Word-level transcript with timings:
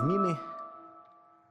Зміни 0.00 0.36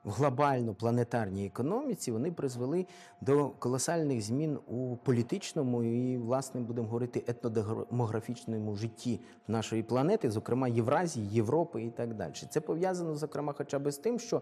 в 0.04 0.12
глобально 0.12 0.74
планетарній 0.74 1.46
економіці 1.46 2.12
вони 2.12 2.32
призвели 2.32 2.86
до 3.22 3.50
колосальних 3.50 4.22
змін 4.22 4.60
у 4.68 4.98
політичному 4.98 5.84
і, 5.84 6.18
власне, 6.18 6.62
будемо 6.62 6.88
говорити, 6.88 7.24
етнодемографічному 7.28 8.76
житті 8.76 9.22
нашої 9.48 9.84
планети, 9.84 10.32
зокрема 10.32 10.68
Євразії, 10.68 11.28
Європи 11.28 11.84
і 11.84 11.90
так 11.90 12.14
далі. 12.14 12.34
Це 12.50 12.62
пов'язано, 12.62 13.16
зокрема, 13.16 13.54
хоча 13.58 13.80
б 13.80 13.92
з 13.92 13.98
тим, 13.98 14.20
що 14.20 14.42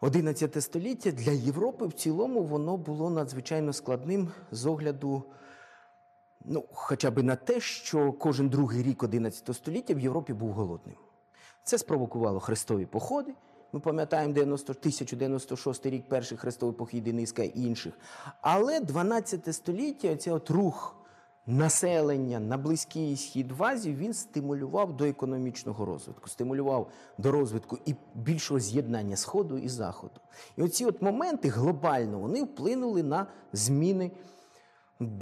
11 0.00 0.62
століття 0.62 1.10
для 1.10 1.32
Європи 1.32 1.86
в 1.86 1.92
цілому 1.92 2.42
воно 2.42 2.76
було 2.76 3.10
надзвичайно 3.10 3.72
складним 3.72 4.28
з 4.50 4.66
огляду. 4.66 5.22
Ну, 6.44 6.64
хоча 6.72 7.10
б 7.10 7.22
на 7.22 7.36
те, 7.36 7.60
що 7.60 8.12
кожен 8.12 8.48
другий 8.48 8.82
рік 8.82 9.02
11 9.02 9.56
століття 9.56 9.94
в 9.94 10.00
Європі 10.00 10.32
був 10.32 10.52
голодним. 10.52 10.96
Це 11.64 11.78
спровокувало 11.78 12.40
хрестові 12.40 12.86
походи. 12.86 13.34
Ми 13.72 13.80
пам'ятаємо 13.80 14.34
90, 14.34 14.72
1096 14.72 15.86
рік, 15.86 16.08
перший 16.08 16.38
хрестовий 16.38 16.74
похід 16.74 17.08
і 17.08 17.12
низка 17.12 17.42
інших. 17.42 17.98
Але 18.40 18.80
12 18.80 19.54
століття, 19.54 20.16
цей 20.16 20.32
от 20.32 20.50
рух 20.50 20.96
населення 21.46 22.40
на 22.40 22.56
Близький 22.56 23.16
Схід 23.16 23.52
в 23.52 23.64
Азію, 23.64 23.96
він 23.96 24.14
стимулював 24.14 24.96
до 24.96 25.04
економічного 25.04 25.84
розвитку, 25.84 26.28
стимулював 26.28 26.90
до 27.18 27.30
розвитку 27.30 27.78
і 27.86 27.94
більшого 28.14 28.60
з'єднання 28.60 29.16
Сходу 29.16 29.58
і 29.58 29.68
Заходу. 29.68 30.20
І 30.56 30.62
оці 30.62 30.84
от 30.84 31.02
моменти 31.02 31.48
глобально 31.48 32.18
вони 32.18 32.42
вплинули 32.42 33.02
на 33.02 33.26
зміни 33.52 34.10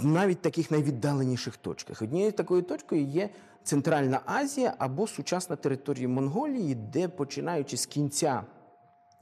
навіть 0.01 0.41
таких 0.41 0.71
найвіддаленіших 0.71 1.57
точках. 1.57 2.01
Однією 2.01 2.31
такою 2.31 2.61
точкою 2.61 3.03
є 3.03 3.29
Центральна 3.63 4.21
Азія 4.25 4.73
або 4.77 5.07
сучасна 5.07 5.55
територія 5.55 6.07
Монголії, 6.07 6.75
де 6.75 7.07
починаючи 7.07 7.77
з 7.77 7.85
кінця 7.85 8.43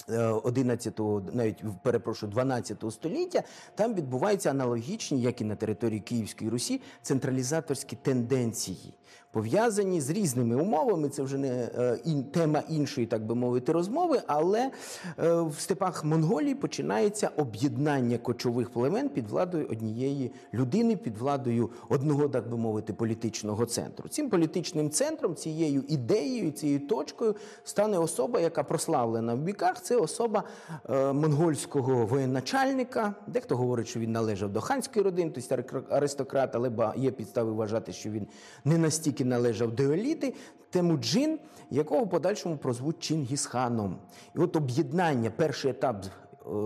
11-го, 0.07 1.23
навіть 1.33 1.63
перепрошую, 1.83 2.31
12 2.31 2.83
століття, 2.89 3.43
там 3.75 3.93
відбуваються 3.93 4.49
аналогічні, 4.49 5.21
як 5.21 5.41
і 5.41 5.43
на 5.43 5.55
території 5.55 5.99
Київської 5.99 6.49
Русі, 6.49 6.81
централізаторські 7.01 7.95
тенденції, 7.95 8.93
пов'язані 9.37 10.01
з 10.01 10.09
різними 10.09 10.55
умовами. 10.55 11.09
Це 11.09 11.23
вже 11.23 11.37
не 11.37 11.47
е, 11.47 11.97
тема 12.31 12.63
іншої, 12.69 13.07
так 13.07 13.25
би 13.25 13.35
мовити, 13.35 13.71
розмови. 13.71 14.21
Але 14.27 14.59
е, 14.59 15.41
в 15.41 15.55
степах 15.57 16.05
Монголії 16.05 16.55
починається 16.55 17.29
об'єднання 17.37 18.17
кочових 18.17 18.69
племен 18.69 19.09
під 19.09 19.29
владою 19.29 19.67
однієї 19.71 20.31
людини, 20.53 20.95
під 20.95 21.17
владою 21.17 21.69
одного, 21.89 22.29
так 22.29 22.49
би 22.49 22.57
мовити, 22.57 22.93
політичного 22.93 23.65
центру. 23.65 24.09
Цим 24.09 24.29
політичним 24.29 24.89
центром, 24.89 25.35
цією 25.35 25.83
ідеєю, 25.87 26.51
цією 26.51 26.79
точкою 26.79 27.35
стане 27.63 27.97
особа, 27.97 28.39
яка 28.39 28.63
прославлена 28.63 29.35
в 29.35 29.37
біках. 29.37 29.81
Це 29.81 29.95
особа 29.95 30.43
е, 30.89 31.13
монгольського 31.13 32.05
воєначальника. 32.05 33.15
Дехто 33.27 33.57
говорить, 33.57 33.87
що 33.87 33.99
він 33.99 34.11
належав 34.11 34.49
до 34.49 34.61
ханської 34.61 35.05
родини, 35.05 35.31
тобто 35.35 35.83
аристократ, 35.89 36.55
але 36.55 36.93
є 36.95 37.11
підстави 37.11 37.51
вважати, 37.51 37.93
що 37.93 38.09
він 38.09 38.27
не 38.65 38.77
настільки 38.77 39.26
належав 39.27 39.71
до 39.71 39.83
еліти. 39.83 40.33
Темуджин, 40.69 41.39
якого 41.69 42.03
в 42.03 42.09
подальшому 42.09 42.57
прозвуть 42.57 42.99
Чингісханом. 42.99 43.97
І 44.35 44.39
от 44.39 44.55
об'єднання, 44.55 45.29
перший 45.29 45.71
етап 45.71 46.05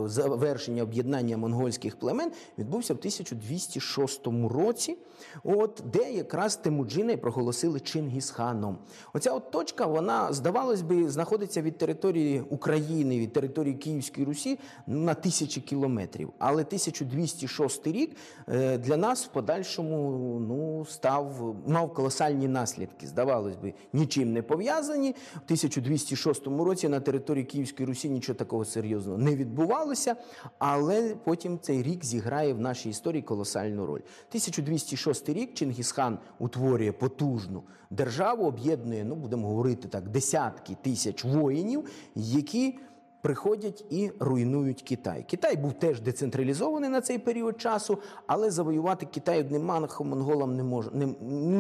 завершення 0.06 0.84
об'єднання 0.84 1.38
монгольських 1.38 1.96
племен 1.96 2.32
відбувся 2.58 2.94
в 2.94 2.98
1206 2.98 4.28
році, 4.50 4.98
от, 5.44 5.84
де 5.94 6.12
якраз 6.12 6.56
Темуджина 6.56 7.18
проголосили 7.18 7.80
Чингісханом. 7.80 8.78
Оця 9.14 9.32
от 9.32 9.52
точка, 9.52 9.86
вона, 9.86 10.34
здавалось 10.34 10.82
би, 10.82 11.10
знаходиться 11.10 11.62
від 11.62 11.78
території 11.78 12.42
України, 12.50 13.20
від 13.20 13.34
території 13.34 13.76
Київської 13.76 14.26
Русі 14.26 14.60
на 14.88 15.14
тисячі 15.14 15.62
кілометрів. 15.62 16.30
Але 16.40 16.62
1206 16.62 17.88
рік 17.88 18.16
е, 18.48 18.78
для 18.78 18.98
нас 18.98 19.26
в 19.26 19.28
подальшому 19.28 20.40
ну, 20.40 20.86
став, 20.86 21.56
мав 21.68 21.94
колосальні 21.94 22.48
наслідки. 22.48 23.08
Здавалось 23.08 23.56
би, 23.56 23.74
нічим 23.94 24.34
не 24.34 24.42
пов'язані. 24.42 25.10
В 25.36 25.42
1206 25.46 26.48
році 26.48 26.90
на 26.90 27.00
території 27.00 27.46
Київської 27.46 27.88
Русі 27.88 28.10
нічого 28.10 28.38
такого 28.38 28.66
серйозного 28.66 29.18
не 29.18 29.36
відбувалося 29.36 29.71
відбувалося, 29.72 30.16
але 30.60 31.16
потім 31.24 31.60
цей 31.60 31.84
рік 31.84 32.06
зіграє 32.06 32.54
в 32.54 32.60
нашій 32.60 32.90
історії 32.90 33.22
колосальну 33.22 33.86
роль. 33.86 34.00
1206 34.00 35.30
рік 35.30 35.54
Чингісхан 35.54 36.20
утворює 36.40 36.92
потужну 36.92 37.64
державу, 37.90 38.46
об'єднує, 38.46 39.04
ну 39.04 39.16
будемо 39.16 39.48
говорити 39.48 39.88
так, 39.88 40.10
десятки 40.10 40.78
тисяч 40.82 41.24
воїнів, 41.24 41.90
які 42.16 42.80
приходять 43.22 43.86
і 43.90 44.12
руйнують 44.20 44.82
Китай. 44.82 45.26
Китай 45.30 45.56
був 45.56 45.74
теж 45.74 46.02
децентралізований 46.02 46.90
на 46.90 47.02
цей 47.02 47.20
період 47.20 47.62
часу, 47.62 47.98
але 48.28 48.52
завоювати 48.52 49.06
Китай 49.06 49.40
одним 49.40 49.66
манхом 49.66 50.10
монголам 50.10 50.56
не 50.56 50.64
мож, 50.64 50.86
не, 50.94 51.06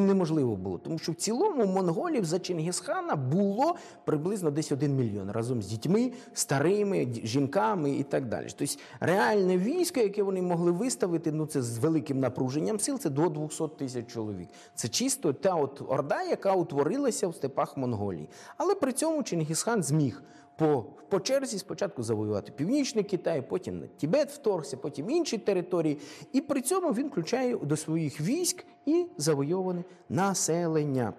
неможливо 0.05 0.55
було. 0.55 0.77
Тому 0.77 0.99
що 0.99 1.11
в 1.11 1.15
цілому 1.15 1.65
монголів 1.65 2.25
за 2.25 2.39
Чингісхана 2.39 3.15
було 3.15 3.75
приблизно 4.05 4.51
десь 4.51 4.71
один 4.71 4.95
мільйон 4.95 5.31
разом 5.31 5.61
з 5.61 5.67
дітьми, 5.67 6.11
старими, 6.33 7.07
жінками 7.23 7.91
і 7.91 8.03
так 8.03 8.25
далі. 8.25 8.47
Тобто 8.57 8.73
реальне 8.99 9.57
військо, 9.57 9.99
яке 9.99 10.23
вони 10.23 10.41
могли 10.41 10.71
виставити, 10.71 11.31
ну 11.31 11.45
це 11.45 11.61
з 11.61 11.77
великим 11.77 12.19
напруженням 12.19 12.79
сил, 12.79 12.99
це 12.99 13.09
до 13.09 13.29
200 13.29 13.67
тисяч 13.67 14.07
чоловік. 14.07 14.49
Це 14.75 14.87
чисто 14.87 15.33
та 15.33 15.55
от 15.55 15.81
орда, 15.87 16.23
яка 16.23 16.53
утворилася 16.53 17.27
в 17.27 17.35
степах 17.35 17.77
Монголії. 17.77 18.29
Але 18.57 18.75
при 18.75 18.91
цьому 18.91 19.23
Чингісхан 19.23 19.83
зміг 19.83 20.23
по 20.61 20.85
по 21.09 21.19
черзі 21.19 21.57
спочатку 21.59 22.03
завоювати 22.03 22.51
Північний 22.51 23.03
Китай, 23.03 23.41
потім 23.49 23.79
на 23.79 23.87
Тібет 23.87 24.29
вторгся, 24.31 24.77
потім 24.77 25.09
інші 25.09 25.37
території. 25.37 25.97
І 26.33 26.41
при 26.41 26.61
цьому 26.61 26.91
він 26.91 27.07
включає 27.07 27.57
до 27.57 27.77
своїх 27.77 28.21
військ 28.21 28.65
і 28.85 29.05
завойоване 29.17 29.83
населення. 30.09 31.13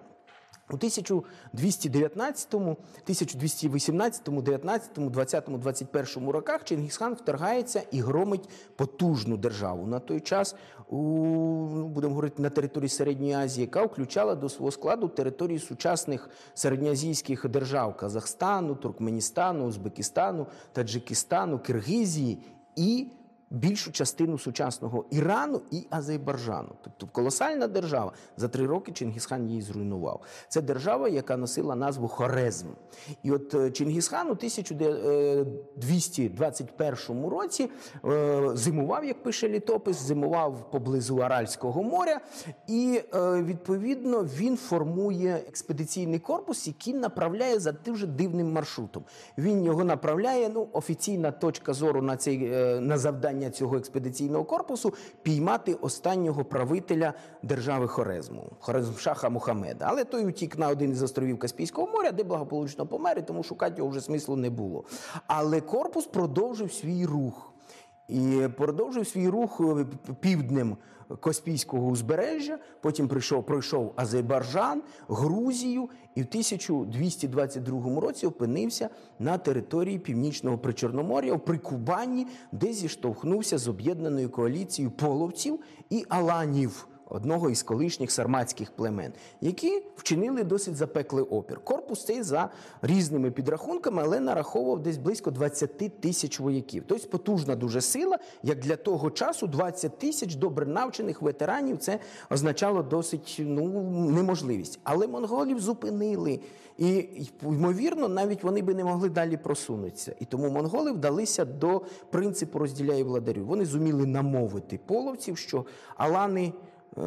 У 0.73 0.75
1219, 0.75 2.55
1218, 2.55 4.41
19, 4.41 4.91
20, 5.09 5.43
21 5.47 6.29
роках 6.29 6.63
Чингісхан 6.63 7.13
вторгається 7.13 7.83
і 7.91 8.01
громить 8.01 8.49
потужну 8.75 9.37
державу. 9.37 9.87
На 9.87 9.99
той 9.99 10.19
час, 10.19 10.55
у, 10.89 10.97
ну, 11.75 11.87
будемо 11.87 12.13
говорити, 12.13 12.41
на 12.41 12.49
території 12.49 12.89
Середньої 12.89 13.33
Азії, 13.33 13.61
яка 13.61 13.85
включала 13.85 14.35
до 14.35 14.49
свого 14.49 14.71
складу 14.71 15.07
території 15.07 15.59
сучасних 15.59 16.29
середньоазійських 16.53 17.49
держав 17.49 17.97
Казахстану, 17.97 18.75
Туркменістану, 18.75 19.65
Узбекистану, 19.65 20.47
Таджикистану, 20.71 21.59
Киргизії 21.59 22.37
і 22.75 23.07
більшу 23.53 23.91
частину 23.91 24.37
сучасного 24.37 25.05
Ірану 25.11 25.61
і 25.71 25.87
Азербайджану. 25.89 26.69
Тобто 26.83 27.07
колосальна 27.07 27.67
держава. 27.67 28.13
За 28.37 28.47
три 28.47 28.65
роки 28.65 28.91
Чингісхан 28.91 29.49
її 29.49 29.61
зруйнував. 29.61 30.21
Це 30.49 30.61
держава, 30.61 31.09
яка 31.09 31.37
носила 31.37 31.75
назву 31.75 32.07
Хорезм. 32.07 32.67
І 33.23 33.31
от 33.31 33.53
е, 33.53 33.71
Чингісхан 33.71 34.27
у 34.27 34.31
1221 34.31 37.25
році 37.25 37.69
е, 38.05 38.49
зимував, 38.53 39.05
як 39.05 39.23
пише 39.23 39.49
літопис, 39.49 39.97
зимував 39.97 40.71
поблизу 40.71 41.17
Аральського 41.17 41.83
моря, 41.83 42.19
і 42.67 43.01
е, 43.13 43.43
відповідно 43.43 44.23
він 44.23 44.57
формує 44.57 45.43
експедиційний 45.47 46.19
корпус, 46.19 46.67
який 46.67 46.93
направляє 46.93 47.59
за 47.59 47.71
дуже 47.71 48.07
дивним 48.07 48.51
маршрутом. 48.51 49.03
Він 49.37 49.63
його 49.63 49.83
направляє. 49.83 50.49
Ну, 50.53 50.67
офіційна 50.73 51.31
точка 51.31 51.73
зору 51.73 52.01
на 52.01 52.17
цей 52.17 52.39
на 52.79 52.97
завдання 52.97 53.42
завдання 53.43 53.49
цього 53.49 53.77
експедиційного 53.77 54.43
корпусу 54.43 54.93
піймати 55.23 55.73
останнього 55.73 56.45
правителя 56.45 57.13
держави 57.43 57.87
Хорезму, 57.87 58.51
Хорезмшаха 58.59 59.29
Мухаммеда. 59.29 59.85
Але 59.89 60.03
той 60.03 60.25
утік 60.25 60.57
на 60.57 60.69
один 60.69 60.91
із 60.91 61.03
островів 61.03 61.39
Каспійського 61.39 61.87
моря, 61.87 62.11
де 62.11 62.23
благополучно 62.23 62.87
помер, 62.87 63.17
і 63.17 63.21
тому 63.21 63.43
шукати 63.43 63.75
його 63.77 63.89
вже 63.89 64.01
смислу 64.01 64.35
не 64.35 64.49
було. 64.49 64.83
Але 65.27 65.61
корпус 65.61 66.05
продовжив 66.05 66.71
свій 66.71 67.05
рух. 67.05 67.49
І 68.07 68.47
продовжив 68.57 69.07
свій 69.07 69.29
рух 69.29 69.61
е, 69.61 69.85
півднем 70.19 70.77
Каспійського 71.19 71.87
узбережжя. 71.87 72.59
Потім 72.81 73.07
прийшов, 73.07 73.45
пройшов 73.45 73.93
Азербайджан, 73.95 74.81
Грузію, 75.07 75.89
і 76.15 76.21
в 76.21 76.25
1222 76.29 77.99
році 77.99 78.25
опинився 78.25 78.89
на 79.19 79.37
території 79.37 79.99
північного 79.99 80.57
Причорномор'я 80.57 81.33
в 81.33 81.45
Прикубанні, 81.45 82.27
де 82.51 82.73
зіштовхнувся 82.73 83.57
з 83.57 83.67
об'єднаною 83.67 84.29
коаліцією 84.29 84.91
половців 84.91 85.59
і 85.89 86.05
аланів. 86.09 86.87
Одного 87.13 87.49
із 87.49 87.63
колишніх 87.63 88.11
сарматських 88.11 88.71
племен, 88.71 89.13
які 89.41 89.83
вчинили 89.95 90.43
досить 90.43 90.75
запеклий 90.75 91.23
опір. 91.23 91.59
Корпус 91.63 92.05
цей 92.05 92.23
за 92.23 92.49
різними 92.81 93.31
підрахунками, 93.31 94.01
але 94.05 94.19
нараховував 94.19 94.83
десь 94.83 94.97
близько 94.97 95.31
20 95.31 96.01
тисяч 96.01 96.39
вояків. 96.39 96.83
Тобто 96.87 97.07
потужна 97.09 97.55
дуже 97.55 97.81
сила, 97.81 98.19
як 98.43 98.59
для 98.59 98.75
того 98.75 99.11
часу 99.11 99.47
20 99.47 99.99
тисяч 99.99 100.35
добре 100.35 100.65
навчених 100.65 101.21
ветеранів. 101.21 101.77
Це 101.77 101.99
означало 102.29 102.83
досить 102.83 103.35
ну 103.39 103.81
неможливість. 104.11 104.79
Але 104.83 105.07
монголів 105.07 105.59
зупинили. 105.59 106.39
І 106.77 107.07
ймовірно, 107.43 108.07
навіть 108.07 108.43
вони 108.43 108.61
би 108.61 108.73
не 108.73 108.83
могли 108.83 109.09
далі 109.09 109.37
просунутися. 109.37 110.15
І 110.19 110.25
тому 110.25 110.49
монголи 110.49 110.91
вдалися 110.91 111.45
до 111.45 111.81
принципу 112.09 112.59
розділяй 112.59 113.03
владарю. 113.03 113.45
Вони 113.45 113.65
зуміли 113.65 114.05
намовити 114.05 114.79
половців, 114.85 115.37
що 115.37 115.65
алани 115.97 116.53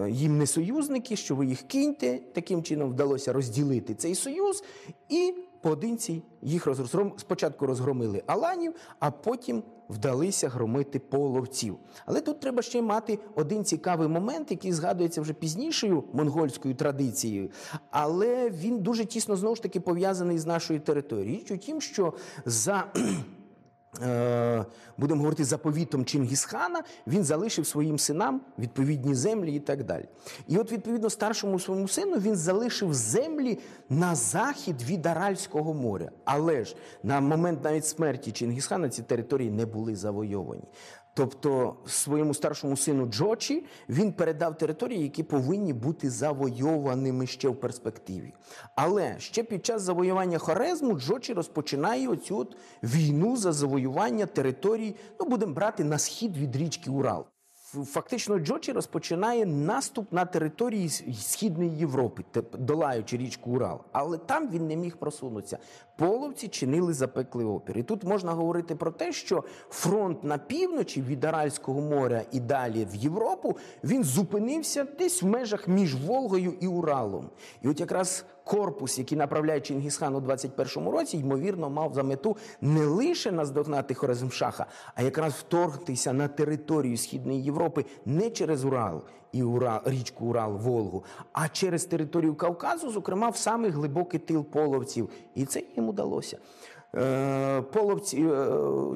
їм 0.09 0.38
не 0.38 0.47
союзники, 0.47 1.17
що 1.17 1.35
ви 1.35 1.47
їх 1.47 1.62
киньте. 1.62 2.19
Таким 2.33 2.62
чином 2.62 2.91
вдалося 2.91 3.33
розділити 3.33 3.94
цей 3.94 4.15
союз 4.15 4.65
і 5.09 5.35
поодинці 5.61 6.23
їх 6.43 6.67
розгром... 6.67 7.12
спочатку 7.17 7.67
розгромили 7.67 8.23
аланів, 8.27 8.75
а 8.99 9.11
потім 9.11 9.62
вдалися 9.88 10.49
громити 10.49 10.99
половців. 10.99 11.77
Але 12.06 12.21
тут 12.21 12.41
треба 12.41 12.62
ще 12.62 12.83
мати 12.83 13.19
один 13.35 13.65
цікавий 13.65 14.09
момент, 14.09 14.50
який 14.50 14.73
згадується 14.73 15.21
вже 15.21 15.33
пізнішою 15.33 16.05
монгольською 16.12 16.75
традицією, 16.75 17.50
але 17.91 18.50
він 18.50 18.79
дуже 18.79 19.05
тісно 19.05 19.37
знову 19.37 19.56
ж 19.56 19.62
таки 19.62 19.81
пов'язаний 19.81 20.38
з 20.38 20.47
нашою 20.47 20.81
територією. 20.81 21.41
Річ 21.41 21.50
у 21.50 21.56
тім, 21.56 21.81
що 21.81 22.15
за 22.44 22.85
Е, 22.97 23.00
будемо 24.97 25.19
говорити 25.19 25.45
заповітом 25.45 26.05
Чингісхана, 26.05 26.83
він 27.07 27.25
залишив 27.25 27.67
своїм 27.67 27.99
синам 27.99 28.41
відповідні 28.59 29.15
землі 29.15 29.55
і 29.55 29.61
так 29.61 29.85
далі. 29.85 30.05
І 30.49 30.59
от, 30.59 30.73
відповідно, 30.73 31.11
старшому 31.11 31.61
своєму 31.61 31.89
сину 31.89 32.19
він 32.19 32.37
залишив 32.37 32.95
землі 32.95 33.59
на 33.89 34.15
захід 34.15 34.83
від 34.83 35.07
Аральського 35.07 35.75
моря. 35.75 36.11
Але 36.25 36.65
ж 36.65 36.77
на 37.03 37.21
момент 37.21 37.65
навіть 37.65 37.87
смерті 37.87 38.33
Чингісхана 38.33 38.89
ці 38.89 39.03
території 39.03 39.51
не 39.51 39.67
були 39.67 39.97
завойовані. 39.97 40.65
Тобто 41.17 41.77
своєму 41.87 42.35
старшому 42.35 42.77
сину 42.77 43.07
Джочі 43.07 43.65
він 43.89 44.13
передав 44.13 44.59
території, 44.59 45.03
які 45.03 45.23
повинні 45.23 45.73
бути 45.73 46.11
завойованими 46.11 47.27
ще 47.27 47.49
в 47.49 47.61
перспективі. 47.61 48.33
Але 48.75 49.19
ще 49.19 49.43
під 49.43 49.67
час 49.67 49.83
завоювання 49.83 50.39
Хорезму 50.39 50.95
Джочі 51.01 51.33
розпочинає 51.33 52.09
оцю 52.09 52.39
от 52.39 52.57
війну 52.83 53.37
за 53.37 53.53
завоювання 53.53 54.27
територій, 54.27 54.97
ну 55.21 55.27
будемо 55.27 55.55
брати 55.55 55.85
на 55.85 55.99
схід 55.99 56.37
від 56.37 56.57
річки 56.57 56.91
Урал. 56.91 57.27
Фактично, 57.84 58.38
Джочі 58.38 58.73
розпочинає 58.73 59.46
наступ 59.46 60.12
на 60.12 60.25
території 60.25 60.88
Східної 60.88 61.70
Європи, 61.70 62.25
долаючи 62.58 63.17
річку 63.17 63.50
Урал. 63.50 63.81
Але 63.93 64.19
там 64.19 64.50
він 64.50 64.67
не 64.67 64.76
міг 64.76 64.96
просунутися. 64.96 65.58
Половці 65.96 66.49
чинили 66.49 66.93
запеклий 66.93 67.46
опір. 67.46 67.78
І 67.78 67.82
тут 67.82 68.05
можна 68.05 68.32
говорити 68.32 68.75
про 68.75 68.90
те, 68.90 69.12
що 69.12 69.44
фронт 69.70 70.25
на 70.25 70.38
півночі 70.38 71.02
від 71.02 71.25
Аральського 71.25 71.81
моря 71.81 72.23
і 72.32 72.40
далі 72.40 72.87
в 72.93 72.94
Європу 72.94 73.56
він 73.84 74.05
зупинився 74.05 74.84
десь 74.99 75.23
в 75.23 75.26
межах 75.26 75.69
між 75.69 75.94
Волгою 75.94 76.55
і 76.61 76.67
Уралом. 76.67 77.31
І 77.62 77.69
от 77.69 77.81
якраз 77.81 78.25
корпус, 78.47 78.99
який 78.99 79.19
направляє 79.19 79.61
Чингісхан 79.61 80.15
у 80.15 80.21
21-му 80.21 80.91
році, 80.91 81.17
ймовірно, 81.17 81.71
мав 81.71 81.95
за 81.95 82.03
мету 82.03 82.37
не 82.61 82.87
лише 82.87 83.33
наздогнати 83.33 83.95
Хорезмшаха, 83.95 84.67
а 84.95 85.03
якраз 85.03 85.33
вторгтися 85.33 86.13
на 86.13 86.29
територію 86.29 86.97
Східної 86.97 87.43
Європи 87.43 87.85
не 88.05 88.31
через 88.31 88.65
Урал 88.65 89.03
і 89.33 89.43
Урал, 89.43 89.81
річку 89.85 90.27
Урал, 90.27 90.57
Волгу, 90.57 91.05
а 91.33 91.49
через 91.49 91.85
територію 91.85 92.35
Кавказу, 92.35 92.91
зокрема, 92.91 93.29
в 93.29 93.37
самий 93.37 93.71
глибокий 93.71 94.21
тил 94.21 94.45
половців. 94.45 95.11
І 95.35 95.45
це 95.45 95.63
їм 95.77 95.89
удалося. 95.89 96.39
Е, 96.94 97.62
половці, 97.62 98.21
е, 98.21 98.49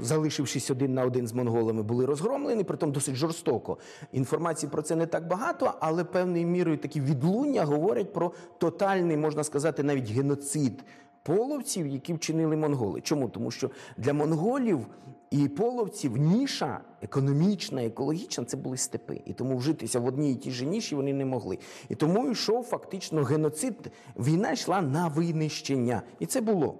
залишившись 0.02 0.70
один 0.70 0.94
на 0.94 1.04
один 1.04 1.26
з 1.26 1.32
монголами, 1.32 1.82
були 1.82 2.06
розгромлені, 2.06 2.64
притом 2.64 2.92
досить 2.92 3.14
жорстоко. 3.14 3.78
Інформації 4.12 4.70
про 4.72 4.82
це 4.82 4.96
не 4.96 5.06
так 5.06 5.28
багато, 5.28 5.74
але 5.80 6.04
певною 6.04 6.46
мірою 6.46 6.78
такі 6.78 7.00
відлуння 7.00 7.64
говорять 7.64 8.12
про 8.12 8.32
тотальний, 8.58 9.16
можна 9.16 9.44
сказати, 9.44 9.82
навіть 9.82 10.10
геноцид 10.10 10.84
половців, 11.22 11.86
які 11.86 12.12
вчинили 12.12 12.56
монголи. 12.56 13.00
Чому? 13.00 13.28
Тому 13.28 13.50
що 13.50 13.70
для 13.96 14.12
монголів 14.12 14.86
і 15.30 15.48
половців 15.48 16.16
ніша 16.16 16.80
економічна, 17.02 17.84
екологічна 17.84 18.44
це 18.44 18.56
були 18.56 18.76
степи. 18.76 19.22
І 19.26 19.32
тому 19.32 19.56
вжитися 19.56 20.00
в 20.00 20.06
одній 20.06 20.32
і 20.32 20.34
тій 20.34 20.50
же 20.50 20.66
ніші 20.66 20.94
вони 20.94 21.12
не 21.12 21.24
могли. 21.24 21.58
І 21.88 21.94
тому 21.94 22.30
йшов 22.30 22.64
фактично 22.64 23.22
геноцид. 23.22 23.92
Війна 24.16 24.52
йшла 24.52 24.82
на 24.82 25.08
винищення. 25.08 26.02
І 26.18 26.26
це 26.26 26.40
було. 26.40 26.78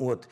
От. 0.00 0.28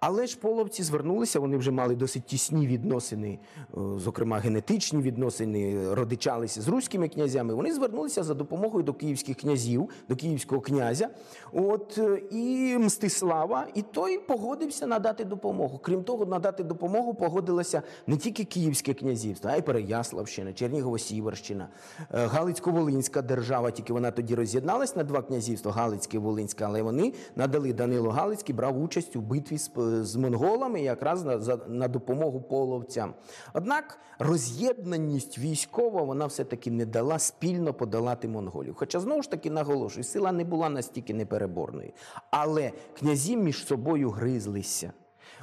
Але 0.00 0.26
ж 0.26 0.38
половці 0.38 0.82
звернулися, 0.82 1.40
вони 1.40 1.56
вже 1.56 1.70
мали 1.70 1.94
досить 1.94 2.24
тісні 2.26 2.66
відносини, 2.66 3.38
е, 3.58 3.80
зокрема 3.96 4.38
генетичні 4.38 5.02
відносини, 5.02 5.94
родичалися 5.94 6.62
з 6.62 6.68
руськими 6.68 7.08
князями. 7.08 7.54
Вони 7.54 7.72
звернулися 7.74 8.22
за 8.22 8.34
допомогою 8.34 8.84
до 8.84 8.92
київських 8.92 9.36
князів, 9.36 9.88
до 10.08 10.16
київського 10.16 10.60
князя. 10.60 11.08
От 11.52 11.98
е, 11.98 12.22
і 12.30 12.76
Мстислава, 12.78 13.66
і 13.74 13.82
той 13.82 14.18
погодився 14.18 14.86
надати 14.86 15.24
допомогу. 15.24 15.80
Крім 15.82 16.04
того, 16.04 16.26
надати 16.26 16.64
допомогу 16.64 17.14
погодилося 17.14 17.82
не 18.06 18.16
тільки 18.16 18.44
Київське 18.44 18.94
князівство, 18.94 19.50
а 19.52 19.56
й 19.56 19.62
Переяславщина, 19.62 20.50
Чернігово-Сіверщина, 20.50 21.66
е, 22.12 22.26
Галицько-Волинська 22.26 23.22
держава. 23.22 23.70
Тільки 23.70 23.92
вона 23.92 24.10
тоді 24.10 24.34
роз'єдналась 24.34 24.96
на 24.96 25.04
два 25.04 25.22
князівства 25.22 25.72
Галицьке 25.72 26.16
і 26.16 26.20
Волинське, 26.20 26.64
але 26.64 26.82
вони 26.82 27.12
надали 27.36 27.72
Данило 27.72 28.10
Галицький, 28.10 28.54
брав 28.54 28.82
участь 28.82 29.03
у 29.16 29.20
битві 29.20 29.58
з 29.58 29.70
з 30.04 30.16
монголами 30.16 30.82
якраз 30.82 31.24
на 31.24 31.58
на 31.68 31.88
допомогу 31.88 32.40
половцям. 32.40 33.14
Однак 33.54 33.98
роз'єднаність 34.18 35.38
військова 35.38 36.02
вона 36.02 36.26
все-таки 36.26 36.70
не 36.70 36.86
дала 36.86 37.18
спільно 37.18 37.74
подолати 37.74 38.28
монголів. 38.28 38.74
Хоча 38.76 39.00
знову 39.00 39.22
ж 39.22 39.30
таки 39.30 39.50
наголошую, 39.50 40.04
сила 40.04 40.32
не 40.32 40.44
була 40.44 40.68
настільки 40.68 41.14
непереборною. 41.14 41.92
Але 42.30 42.72
князі 42.98 43.36
між 43.36 43.66
собою 43.66 44.10
гризлися. 44.10 44.92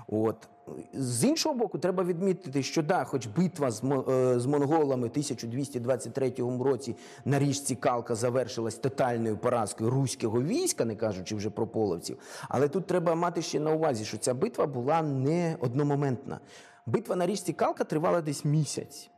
От 0.07 0.49
з 0.93 1.23
іншого 1.23 1.55
боку, 1.55 1.79
треба 1.79 2.03
відмітити, 2.03 2.63
що 2.63 2.83
да, 2.83 3.03
хоч 3.03 3.27
битва 3.27 3.71
з 3.71 3.83
е, 3.83 4.39
з 4.39 4.45
монголами 4.45 5.07
в 5.07 5.11
1223 5.11 6.33
році 6.59 6.95
на 7.25 7.39
річці 7.39 7.75
Калка 7.75 8.15
завершилась 8.15 8.75
тотальною 8.75 9.37
поразкою 9.37 9.89
руського 9.89 10.41
війська, 10.41 10.85
не 10.85 10.95
кажучи 10.95 11.35
вже 11.35 11.49
про 11.49 11.67
половців. 11.67 12.17
Але 12.49 12.67
тут 12.67 12.87
треба 12.87 13.15
мати 13.15 13.41
ще 13.41 13.59
на 13.59 13.71
увазі, 13.71 14.05
що 14.05 14.17
ця 14.17 14.33
битва 14.33 14.67
була 14.67 15.01
не 15.01 15.57
одномоментна. 15.59 16.39
Битва 16.85 17.15
на 17.15 17.25
річці 17.25 17.53
Калка 17.53 17.83
тривала 17.83 18.21
десь 18.21 18.45
місяць. 18.45 19.11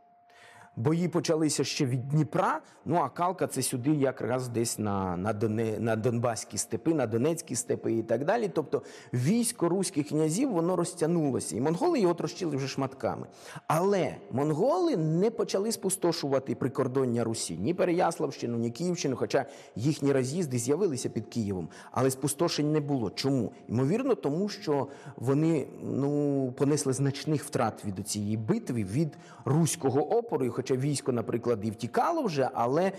Бої 0.76 1.08
почалися 1.08 1.64
ще 1.64 1.86
від 1.86 2.10
Дніпра. 2.10 2.62
Ну 2.86 2.96
а 2.96 3.10
Калка 3.10 3.48
це 3.48 3.62
сюди, 3.62 3.92
якраз 3.92 4.48
десь 4.48 4.80
на 4.80 5.18
на, 5.18 5.34
Доне, 5.34 5.80
на 5.80 5.96
Донбаські 5.96 6.58
степи, 6.58 6.94
на 6.94 7.08
Донецькі 7.08 7.56
степи 7.56 7.94
і 7.94 8.04
так 8.04 8.26
далі. 8.26 8.52
Тобто 8.54 8.82
військо 9.14 9.70
руських 9.70 10.08
князів 10.08 10.52
воно 10.52 10.76
розтягнулося, 10.76 11.56
і 11.56 11.62
монголи 11.62 12.00
його 12.00 12.14
трощили 12.14 12.56
вже 12.56 12.68
шматками. 12.68 13.28
Але 13.68 14.16
монголи 14.32 14.98
не 14.98 15.32
почали 15.32 15.72
спустошувати 15.72 16.56
прикордоння 16.56 17.24
Русі 17.24 17.58
ні 17.58 17.74
Переяславщину, 17.74 18.58
ні 18.58 18.72
Київщину, 18.72 19.16
хоча 19.16 19.46
їхні 19.76 20.12
роз'їзди 20.12 20.58
з'явилися 20.58 21.10
під 21.10 21.28
Києвом, 21.28 21.70
але 21.92 22.12
спустошень 22.12 22.72
не 22.72 22.80
було. 22.80 23.10
Чому? 23.10 23.52
Ймовірно, 23.70 24.16
тому 24.16 24.50
що 24.50 24.88
вони 25.16 25.68
ну 25.84 26.54
понесли 26.58 26.94
значних 26.94 27.44
втрат 27.44 27.86
від 27.86 28.08
цієї 28.08 28.38
битви 28.38 28.84
від 28.84 29.18
руського 29.46 30.18
опору 30.18 30.46
хоча 30.64 30.76
військо, 30.76 31.12
наприклад, 31.12 31.60
і 31.64 31.72
втікало 31.72 32.24
вже, 32.24 32.50
але 32.54 32.92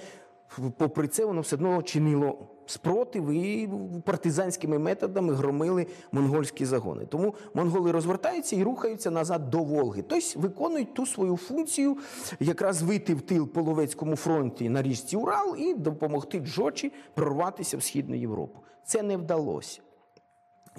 попри 0.77 1.09
це 1.09 1.25
воно 1.25 1.41
все 1.41 1.57
одно 1.57 1.83
чинило 1.83 2.39
спротив 2.67 3.31
і 3.31 3.69
партизанськими 4.05 4.79
методами 4.79 5.35
громили 5.35 5.87
монгольські 6.13 6.65
загони. 6.65 7.07
Тому 7.07 7.35
монголи 7.55 7.93
розвертаються 7.93 8.57
і 8.57 8.63
рухаються 8.63 9.11
назад 9.11 9.51
до 9.51 9.59
Волги. 9.63 10.05
Тобто 10.09 10.41
виконують 10.41 10.95
ту 10.95 11.07
свою 11.07 11.37
функцію, 11.37 11.97
якраз 12.41 12.83
вийти 12.83 13.15
в 13.15 13.21
тил 13.21 13.49
Половецькому 13.49 14.17
фронті 14.17 14.69
на 14.69 14.83
річці 14.83 15.17
Урал 15.17 15.57
і 15.59 15.75
допомогти 15.75 16.39
Джочі 16.39 16.93
прорватися 17.15 17.77
в 17.77 17.83
Східну 17.83 18.15
Європу. 18.15 18.59
Це 18.85 19.03
не 19.03 19.17
вдалося. 19.17 19.81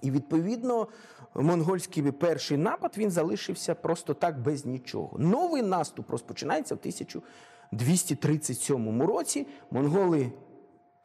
І 0.02 0.12
відповідно 0.12 0.88
монгольський 1.36 2.12
перший 2.12 2.58
напад 2.58 2.94
він 2.98 3.12
залишився 3.12 3.76
просто 3.76 4.14
так 4.14 4.42
без 4.42 4.66
нічого. 4.66 5.18
Новий 5.20 5.62
наступ 5.62 6.10
розпочинається 6.10 6.76
в 6.76 6.78
1237 6.78 9.02
році. 9.02 9.48
Монголи 9.72 10.32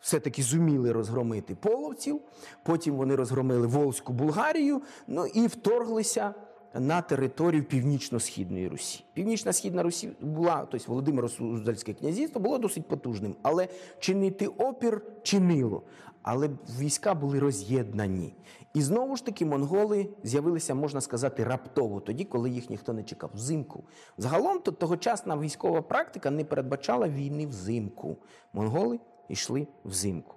все-таки 0.00 0.42
зуміли 0.42 0.92
розгромити 0.92 1.54
половців, 1.54 2.20
потім 2.62 2.94
вони 2.94 3.16
розгромили 3.16 3.66
Волзьку 3.66 4.12
Булгарію, 4.12 4.82
ну 5.06 5.26
і 5.26 5.46
вторглися 5.46 6.34
на 6.74 7.02
територію 7.02 7.64
північно-східної 7.64 8.68
Русі. 8.68 9.04
Північно-східна 9.12 9.82
Русі 9.82 10.10
була, 10.20 10.66
тобто 10.70 10.86
Володимиро 10.88 11.28
Суздальське 11.28 11.94
князівство 11.94 12.40
було 12.40 12.58
досить 12.58 12.88
потужним, 12.88 13.36
але 13.42 13.68
чинити 13.98 14.46
опір 14.46 15.02
чинило. 15.22 15.82
Але 16.22 16.50
війська 16.78 17.14
були 17.14 17.38
роз'єднані. 17.38 18.34
І 18.74 18.82
знову 18.82 19.16
ж 19.16 19.24
таки 19.24 19.44
монголи 19.44 20.08
з'явилися, 20.22 20.74
можна 20.74 21.00
сказати, 21.00 21.44
раптово, 21.44 22.00
тоді, 22.00 22.24
коли 22.24 22.50
їх 22.50 22.70
ніхто 22.70 22.92
не 22.92 23.02
чекав. 23.02 23.30
Взимку. 23.34 23.84
Загалом 24.18 24.58
то 24.58 24.72
тогочасна 24.72 25.38
військова 25.38 25.82
практика 25.82 26.30
не 26.30 26.44
передбачала 26.44 27.08
війни 27.08 27.46
взимку. 27.46 28.16
Монголи 28.52 29.00
йшли 29.28 29.66
взимку. 29.84 30.34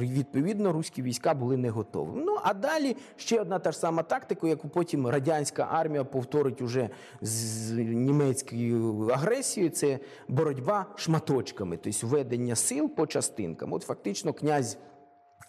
Відповідно, 0.00 0.72
руські 0.72 1.02
війська 1.02 1.34
були 1.34 1.56
не 1.56 1.70
готові. 1.70 2.08
Ну 2.14 2.36
а 2.42 2.54
далі 2.54 2.96
ще 3.16 3.40
одна 3.40 3.58
та 3.58 3.72
ж 3.72 3.78
сама 3.78 4.02
тактика, 4.02 4.48
яку 4.48 4.68
потім 4.68 5.06
радянська 5.06 5.68
армія 5.70 6.04
повторить 6.04 6.62
уже 6.62 6.90
з 7.20 7.72
німецькою 7.78 9.08
агресією. 9.08 9.70
Це 9.70 9.98
боротьба 10.28 10.86
шматочками, 10.96 11.76
тобто 11.76 12.06
введення 12.06 12.56
сил 12.56 12.90
по 12.90 13.06
частинкам. 13.06 13.72
От 13.72 13.82
фактично, 13.82 14.32
князь. 14.32 14.78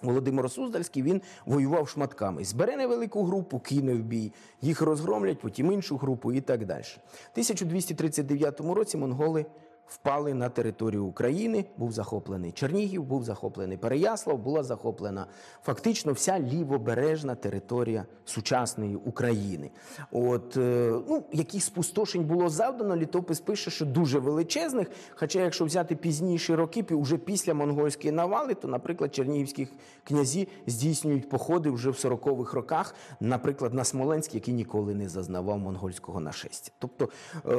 Володимир 0.02 0.52
Суздальський 0.52 1.04
він 1.04 1.22
воював 1.46 1.90
шматками. 1.90 2.44
Збере 2.44 2.78
невелику 2.78 3.24
групу, 3.24 3.60
кине 3.60 3.94
в 3.94 4.00
бій, 4.00 4.34
їх 4.62 4.82
розгромлять, 4.82 5.40
потім 5.40 5.72
іншу 5.72 5.98
групу 5.98 6.34
і 6.34 6.42
так 6.42 6.66
далі. 6.66 6.84
В 7.08 7.30
1239 7.32 8.60
році 8.60 8.98
монголи 8.98 9.46
впали 9.88 10.34
на 10.34 10.50
територію 10.50 11.06
України. 11.06 11.66
Був 11.78 11.92
захоплений 11.92 12.52
Чернігів, 12.52 13.04
був 13.04 13.24
захоплений 13.24 13.78
Переяслав, 13.78 14.38
була 14.38 14.64
захоплена 14.64 15.28
фактично 15.64 16.14
вся 16.14 16.40
лівобережна 16.40 17.36
територія 17.36 18.06
сучасної 18.26 18.96
України. 18.96 19.72
От 20.12 20.58
е, 20.58 20.94
ну 21.10 21.24
яких 21.32 21.64
спустошень 21.64 22.24
було 22.24 22.50
завдано, 22.50 22.96
літопис 22.96 23.40
пише, 23.40 23.72
що 23.72 23.86
дуже 23.86 24.20
величезних. 24.20 24.88
Хоча, 25.16 25.42
якщо 25.42 25.66
взяти 25.66 25.96
пізніші 25.96 26.56
роки, 26.56 26.86
вже 26.90 27.18
після 27.18 27.54
монгольської 27.54 28.12
навали, 28.12 28.54
то, 28.54 28.68
наприклад, 28.68 29.16
чернігівські 29.16 29.68
князі 30.04 30.48
здійснюють 30.68 31.30
походи 31.30 31.70
вже 31.70 31.90
в 31.90 31.94
40-х 31.94 32.54
роках, 32.54 32.96
наприклад, 33.20 33.74
на 33.74 33.84
Смоленськ, 33.84 34.36
який 34.36 34.54
ніколи 34.54 34.96
не 34.96 35.10
зазнавав 35.10 35.60
монгольського 35.60 36.20
нашестя. 36.20 36.72
Тобто 36.80 37.10
е, 37.46 37.56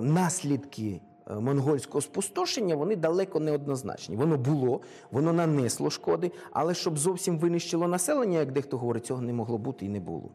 наслідки. 0.00 1.00
Е, 1.30 1.40
монгольського 1.40 2.00
спустошення, 2.00 2.76
вони 2.76 2.96
далеко 2.96 3.40
не 3.40 3.52
однозначні. 3.52 4.16
Воно 4.16 4.36
було, 4.36 4.80
воно 5.10 5.32
нанесло 5.32 5.90
шкоди, 5.90 6.32
але 6.50 6.74
щоб 6.74 6.98
зовсім 6.98 7.38
винищило 7.38 7.88
населення, 7.88 8.38
як 8.38 8.52
дехто 8.52 8.78
говорить, 8.78 9.06
цього 9.06 9.22
не 9.22 9.32
могло 9.32 9.58
бути 9.58 9.86
і 9.86 9.88
не 9.88 10.00
було. 10.00 10.30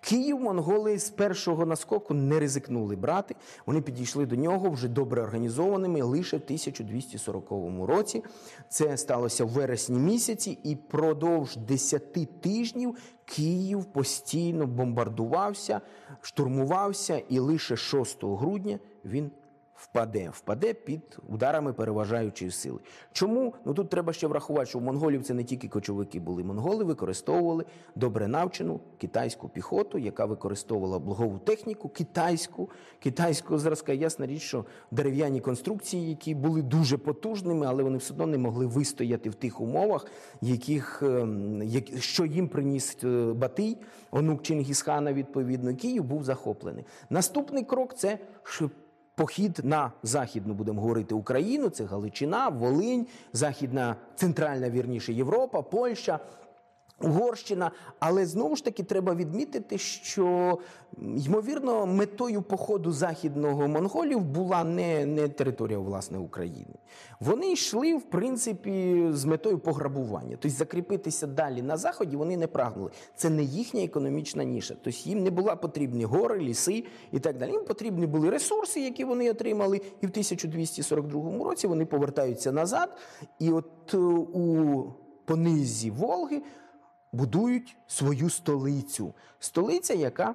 Київ 0.00 0.40
монголи 0.40 0.98
з 0.98 1.10
першого 1.10 1.66
наскоку 1.66 2.14
не 2.14 2.38
ризикнули 2.38 2.96
брати. 2.96 3.34
Вони 3.66 3.80
підійшли 3.80 4.26
до 4.26 4.36
нього 4.36 4.70
вже 4.70 4.88
добре 4.88 5.22
організованими 5.22 6.02
лише 6.02 6.36
в 6.36 6.42
1240 6.44 7.50
році. 7.88 8.24
Це 8.68 8.96
сталося 8.96 9.44
в 9.44 9.48
вересні 9.48 9.98
місяці, 9.98 10.58
і 10.64 10.76
продовж 10.76 11.56
10 11.56 12.40
тижнів 12.40 12.96
Київ 13.24 13.84
постійно 13.84 14.66
бомбардувався, 14.66 15.80
штурмувався, 16.20 17.22
і 17.28 17.38
лише 17.38 17.76
6 17.76 18.18
грудня 18.24 18.78
він 19.04 19.30
впаде, 19.78 20.30
впаде 20.32 20.74
під 20.74 21.18
ударами 21.28 21.72
переважаючої 21.72 22.50
сили. 22.50 22.78
Чому? 23.12 23.54
Ну 23.64 23.74
тут 23.74 23.88
треба 23.88 24.12
ще 24.12 24.26
врахувати, 24.26 24.66
що 24.66 24.78
у 24.78 24.82
монголів 24.82 25.22
це 25.22 25.34
не 25.34 25.44
тільки 25.44 25.68
кочовики 25.68 26.20
були. 26.20 26.44
Монголи 26.44 26.84
використовували 26.84 27.64
добре 27.94 28.28
навчену 28.28 28.80
китайську 28.98 29.48
піхоту, 29.48 29.98
яка 29.98 30.24
використовувала 30.24 30.98
благову 30.98 31.38
техніку, 31.38 31.88
китайську, 31.88 32.70
китайського 32.98 33.58
зразка. 33.58 33.92
Ясна 33.92 34.26
річ, 34.26 34.42
що 34.42 34.64
дерев'яні 34.90 35.40
конструкції, 35.40 36.08
які 36.08 36.34
були 36.34 36.62
дуже 36.62 36.98
потужними, 36.98 37.66
але 37.66 37.82
вони 37.82 37.98
все 37.98 38.12
одно 38.12 38.26
не 38.26 38.38
могли 38.38 38.66
вистояти 38.66 39.30
в 39.30 39.34
тих 39.34 39.60
умовах, 39.60 40.06
яких 40.40 41.02
ем, 41.02 41.62
що 41.98 42.24
їм 42.24 42.48
приніс 42.48 42.96
е, 43.04 43.32
Батий, 43.32 43.78
онук 44.10 44.42
Чингісхана, 44.42 45.12
відповідно, 45.12 45.76
Київ 45.76 46.04
був 46.04 46.24
захоплений. 46.24 46.84
Наступний 47.10 47.64
крок 47.64 47.94
це 47.94 48.18
похід 49.18 49.60
на 49.62 49.92
західну, 50.02 50.54
будемо 50.54 50.80
говорити, 50.80 51.14
Україну, 51.14 51.68
це 51.68 51.84
Галичина, 51.84 52.48
Волинь, 52.48 53.06
Західна, 53.32 53.96
Центральна 54.16 54.70
вірніше 54.70 55.12
Європа, 55.12 55.62
Польща. 55.62 56.20
Угорщина, 57.02 57.70
але 57.98 58.26
знову 58.26 58.56
ж 58.56 58.64
таки 58.64 58.82
треба 58.82 59.14
відмітити, 59.14 59.78
що 59.78 60.58
ймовірно 61.00 61.86
метою 61.86 62.42
походу 62.42 62.92
західного 62.92 63.68
монголів 63.68 64.20
була 64.20 64.64
не 64.64 65.06
не 65.06 65.28
територія 65.28 65.78
власне 65.78 66.18
України. 66.18 66.74
Вони 67.20 67.52
йшли 67.52 67.94
в 67.94 68.02
принципі 68.02 69.06
з 69.10 69.24
метою 69.24 69.58
пограбування, 69.58 70.36
тобто 70.40 70.56
закріпитися 70.56 71.26
далі 71.26 71.62
на 71.62 71.76
заході. 71.76 72.16
Вони 72.16 72.36
не 72.36 72.46
прагнули. 72.46 72.90
Це 73.16 73.30
не 73.30 73.42
їхня 73.42 73.84
економічна 73.84 74.44
ніша. 74.44 74.74
Тобто 74.82 75.00
їм 75.04 75.22
не 75.22 75.30
була 75.30 75.56
потрібні 75.56 76.04
гори, 76.04 76.38
ліси 76.38 76.84
і 77.12 77.18
так 77.18 77.38
далі. 77.38 77.52
Їм 77.52 77.64
потрібні 77.64 78.06
були 78.06 78.30
ресурси, 78.30 78.80
які 78.80 79.04
вони 79.04 79.30
отримали, 79.30 79.76
і 79.76 80.06
в 80.06 80.10
1242 80.10 81.44
році 81.44 81.66
вони 81.66 81.86
повертаються 81.86 82.52
назад. 82.52 82.96
І 83.38 83.50
от 83.50 83.94
е, 83.94 83.96
у 83.96 84.84
понизі 85.24 85.90
Волги 85.90 86.42
будують 87.12 87.76
свою 87.86 88.30
столицю. 88.30 89.14
Столиця, 89.38 89.94
яка 89.94 90.34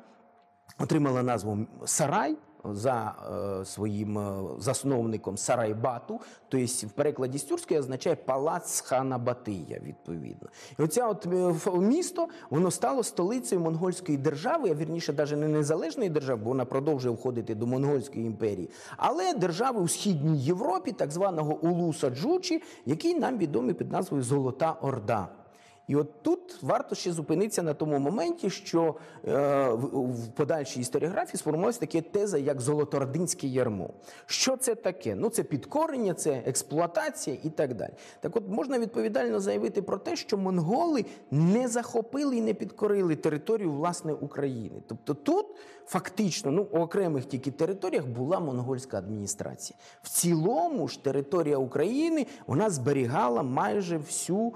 отримала 0.79 1.23
назву 1.23 1.57
Сарай. 1.85 2.37
За 2.65 3.15
е, 3.61 3.65
своїм 3.65 4.17
е, 4.17 4.43
засновником 4.59 5.37
Сарайбату, 5.37 6.21
тобто 6.49 6.87
в 6.87 6.91
перекладі 6.91 7.37
з 7.37 7.43
тюркської 7.43 7.79
означає 7.79 8.15
палац 8.15 8.81
хана 8.81 9.17
Батия, 9.17 9.81
відповідно. 9.83 10.49
І 10.79 10.83
оця 10.83 11.07
от 11.07 11.25
е, 11.25 11.71
місто 11.79 12.27
воно 12.49 12.71
стало 12.71 13.03
столицею 13.03 13.61
монгольської 13.61 14.17
держави, 14.17 14.69
а 14.71 14.73
вірніше, 14.73 15.13
навіть 15.13 15.37
не 15.37 15.47
незалежної 15.47 16.09
держави, 16.09 16.41
бо 16.43 16.49
вона 16.49 16.65
продовжує 16.65 17.15
входити 17.15 17.55
до 17.55 17.67
монгольської 17.67 18.25
імперії, 18.25 18.69
але 18.97 19.33
держави 19.33 19.81
у 19.81 19.87
східній 19.87 20.39
Європі, 20.39 20.91
так 20.91 21.11
званого 21.11 21.55
Улуса 21.55 22.09
Джучі, 22.09 22.63
який 22.85 23.19
нам 23.19 23.37
відомий 23.37 23.73
під 23.73 23.91
назвою 23.91 24.23
Золота 24.23 24.71
Орда. 24.81 25.42
І 25.87 25.95
от 25.95 26.21
тут 26.21 26.63
варто 26.63 26.95
ще 26.95 27.11
зупинитися 27.11 27.63
на 27.63 27.73
тому 27.73 27.99
моменті, 27.99 28.49
що 28.49 28.95
е, 29.27 29.69
в, 29.69 30.27
подальшій 30.35 30.79
історіографії 30.79 31.37
сформувалася 31.37 31.79
таке 31.79 32.01
теза, 32.01 32.37
як 32.37 32.61
золотородинське 32.61 33.47
ярмо. 33.47 33.89
Що 34.25 34.57
це 34.57 34.75
таке? 34.75 35.15
Ну 35.15 35.29
це 35.29 35.43
підкорення, 35.43 36.13
це 36.13 36.43
експлуатація 36.45 37.37
і 37.43 37.49
так 37.49 37.73
далі. 37.73 37.93
Так, 38.19 38.35
от 38.35 38.47
можна 38.47 38.79
відповідально 38.79 39.39
заявити 39.39 39.81
про 39.81 39.97
те, 39.97 40.15
що 40.15 40.37
монголи 40.37 41.05
не 41.31 41.67
захопили 41.67 42.37
і 42.37 42.41
не 42.41 42.53
підкорили 42.53 43.15
територію 43.15 43.71
власне 43.71 44.13
України. 44.13 44.81
Тобто 44.87 45.13
тут 45.13 45.45
фактично 45.85 46.51
ну 46.51 46.67
у 46.71 46.77
окремих 46.77 47.25
тільки 47.25 47.51
територіях 47.51 48.07
була 48.07 48.39
монгольська 48.39 48.97
адміністрація. 48.97 49.79
В 50.03 50.09
цілому 50.09 50.87
ж 50.87 51.03
територія 51.03 51.57
України 51.57 52.27
вона 52.47 52.69
зберігала 52.69 53.43
майже 53.43 53.97
всю 53.97 54.53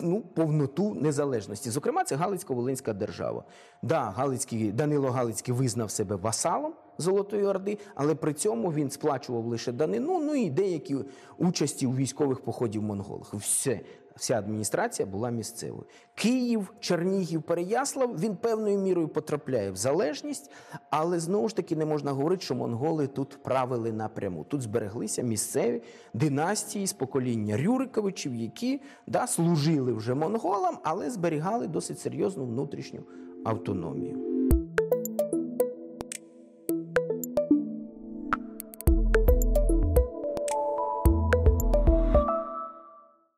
ну, 0.00 0.20
повноту 0.20 0.94
незалежності. 0.94 1.70
Зокрема, 1.70 2.04
це 2.04 2.16
Галицько-Волинська 2.16 2.94
держава. 2.94 3.44
Да, 3.82 4.00
Галицький, 4.00 4.72
Данило 4.72 5.10
Галицький 5.10 5.54
визнав 5.54 5.90
себе 5.90 6.16
васалом 6.16 6.74
Золотої 6.98 7.44
Орди, 7.44 7.78
але 7.94 8.14
при 8.14 8.32
цьому 8.32 8.72
він 8.72 8.90
сплачував 8.90 9.46
лише 9.46 9.72
данину, 9.72 10.20
ну 10.20 10.34
і 10.34 10.50
деякі 10.50 10.96
участі 11.38 11.86
у 11.86 11.94
військових 11.94 12.40
походів 12.40 12.82
монголах. 12.82 13.34
Все 13.34 13.80
вся 14.20 14.38
адміністрація 14.38 15.06
була 15.06 15.30
місцевою. 15.30 15.84
Київ, 16.14 16.74
Чернігів, 16.80 17.42
Переяслав 17.42 18.20
він 18.20 18.36
певною 18.36 18.78
мірою 18.78 19.08
потрапляє 19.08 19.70
в 19.70 19.76
залежність, 19.76 20.50
але 20.90 21.20
знову 21.20 21.48
ж 21.48 21.56
таки 21.56 21.76
не 21.76 21.84
можна 21.84 22.12
говорити, 22.12 22.42
що 22.42 22.54
монголи 22.54 23.06
тут 23.06 23.42
правили 23.42 23.92
напряму. 23.92 24.44
Тут 24.44 24.62
збереглися 24.62 25.22
місцеві 25.22 25.82
династії 26.14 26.86
з 26.86 26.92
покоління 26.92 27.56
Рюриковичів, 27.56 28.34
які 28.34 28.80
да, 29.06 29.26
служили 29.26 29.92
вже 29.92 30.14
монголам, 30.14 30.78
але 30.82 31.10
зберігали 31.10 31.66
досить 31.66 32.00
серйозну 32.00 32.44
внутрішню 32.44 33.00
автономію. 33.44 34.29